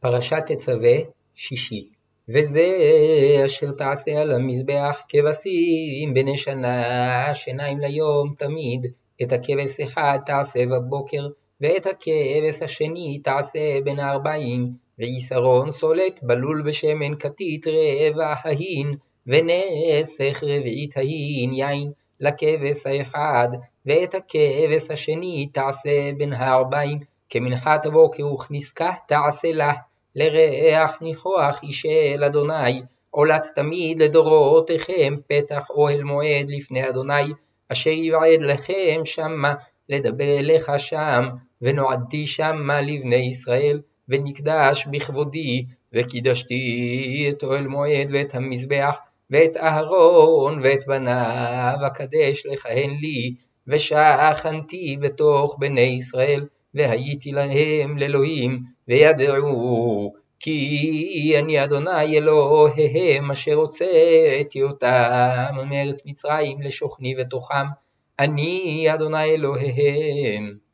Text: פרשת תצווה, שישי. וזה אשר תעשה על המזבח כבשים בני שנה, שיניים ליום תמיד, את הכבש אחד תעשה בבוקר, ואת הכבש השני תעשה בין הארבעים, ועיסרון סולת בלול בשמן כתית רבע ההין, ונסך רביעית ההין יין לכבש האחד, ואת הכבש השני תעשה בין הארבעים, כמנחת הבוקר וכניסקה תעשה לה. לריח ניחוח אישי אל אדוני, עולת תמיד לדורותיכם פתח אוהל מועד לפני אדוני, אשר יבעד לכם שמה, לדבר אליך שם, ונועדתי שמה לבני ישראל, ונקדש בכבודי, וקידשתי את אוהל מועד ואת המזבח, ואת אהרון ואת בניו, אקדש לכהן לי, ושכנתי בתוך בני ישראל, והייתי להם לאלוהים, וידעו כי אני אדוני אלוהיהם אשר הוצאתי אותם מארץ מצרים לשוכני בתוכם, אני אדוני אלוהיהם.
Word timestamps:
פרשת 0.00 0.42
תצווה, 0.46 0.96
שישי. 1.34 1.88
וזה 2.28 2.66
אשר 3.46 3.70
תעשה 3.70 4.20
על 4.20 4.32
המזבח 4.32 5.02
כבשים 5.08 6.14
בני 6.14 6.38
שנה, 6.38 7.30
שיניים 7.34 7.78
ליום 7.78 8.34
תמיד, 8.38 8.86
את 9.22 9.32
הכבש 9.32 9.80
אחד 9.80 10.18
תעשה 10.26 10.66
בבוקר, 10.66 11.28
ואת 11.60 11.86
הכבש 11.86 12.62
השני 12.62 13.20
תעשה 13.24 13.80
בין 13.84 13.98
הארבעים, 13.98 14.70
ועיסרון 14.98 15.70
סולת 15.70 16.20
בלול 16.22 16.62
בשמן 16.66 17.18
כתית 17.18 17.66
רבע 17.66 18.34
ההין, 18.42 18.94
ונסך 19.26 20.42
רביעית 20.42 20.96
ההין 20.96 21.52
יין 21.52 21.92
לכבש 22.20 22.86
האחד, 22.86 23.48
ואת 23.86 24.14
הכבש 24.14 24.90
השני 24.90 25.48
תעשה 25.52 26.10
בין 26.16 26.32
הארבעים, 26.32 26.98
כמנחת 27.30 27.86
הבוקר 27.86 28.32
וכניסקה 28.32 28.92
תעשה 29.08 29.52
לה. 29.52 29.72
לריח 30.18 31.02
ניחוח 31.02 31.60
אישי 31.62 32.14
אל 32.14 32.24
אדוני, 32.24 32.82
עולת 33.10 33.46
תמיד 33.54 34.02
לדורותיכם 34.02 35.14
פתח 35.26 35.70
אוהל 35.70 36.02
מועד 36.02 36.50
לפני 36.50 36.88
אדוני, 36.88 37.32
אשר 37.68 37.90
יבעד 37.90 38.40
לכם 38.40 39.00
שמה, 39.04 39.54
לדבר 39.88 40.38
אליך 40.38 40.70
שם, 40.78 41.28
ונועדתי 41.62 42.26
שמה 42.26 42.80
לבני 42.80 43.16
ישראל, 43.16 43.80
ונקדש 44.08 44.86
בכבודי, 44.90 45.64
וקידשתי 45.92 47.26
את 47.30 47.42
אוהל 47.42 47.66
מועד 47.66 48.08
ואת 48.12 48.34
המזבח, 48.34 48.96
ואת 49.30 49.56
אהרון 49.56 50.60
ואת 50.62 50.86
בניו, 50.86 51.76
אקדש 51.86 52.46
לכהן 52.52 52.90
לי, 53.00 53.34
ושכנתי 53.66 54.96
בתוך 55.00 55.56
בני 55.58 55.80
ישראל, 55.80 56.46
והייתי 56.78 57.32
להם 57.32 57.98
לאלוהים, 57.98 58.62
וידעו 58.88 60.12
כי 60.40 61.34
אני 61.38 61.64
אדוני 61.64 62.18
אלוהיהם 62.18 63.30
אשר 63.30 63.54
הוצאתי 63.54 64.62
אותם 64.62 65.54
מארץ 65.70 66.00
מצרים 66.06 66.62
לשוכני 66.62 67.14
בתוכם, 67.14 67.66
אני 68.18 68.86
אדוני 68.94 69.24
אלוהיהם. 69.24 70.58